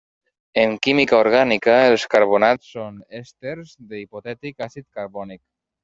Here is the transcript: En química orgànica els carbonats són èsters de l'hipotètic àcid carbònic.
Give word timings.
En 0.61 0.71
química 0.87 1.17
orgànica 1.25 1.75
els 1.91 2.07
carbonats 2.15 2.73
són 2.79 2.99
èsters 3.23 3.79
de 3.79 3.95
l'hipotètic 4.01 4.69
àcid 4.71 4.91
carbònic. 5.01 5.43